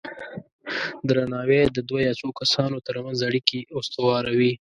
[1.07, 4.53] درناوی د دوه یا څو کسانو ترمنځ اړیکې استواروي.